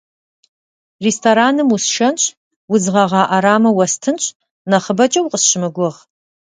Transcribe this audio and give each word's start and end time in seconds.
Рестораным 1.05 1.69
усшэнщ, 1.75 2.23
удз 2.73 2.85
гъэгъа 2.93 3.23
ӏэрамэ 3.29 3.69
уэстынщ, 3.77 4.23
нэхъыбэкӏэ 4.69 5.19
укъысщымыгугъ. 5.25 5.99